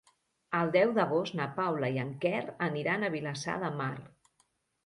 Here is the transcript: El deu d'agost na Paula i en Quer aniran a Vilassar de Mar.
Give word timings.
El 0.59 0.71
deu 0.75 0.93
d'agost 0.95 1.35
na 1.41 1.47
Paula 1.59 1.89
i 1.97 2.01
en 2.05 2.09
Quer 2.25 2.41
aniran 2.71 3.07
a 3.11 3.15
Vilassar 3.19 3.59
de 3.67 3.71
Mar. 3.83 3.93